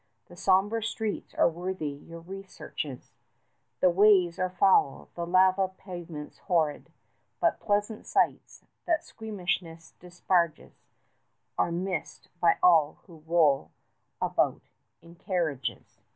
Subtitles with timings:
[0.25, 3.13] The sombre streets are worthy your researches:
[3.81, 6.91] The ways are foul, the lava pavement's horrid,
[7.39, 10.87] But pleasant sights, that squeamishness disparages,
[11.55, 13.69] Are missed by all who roll
[14.19, 14.63] about
[15.03, 15.99] in carriages.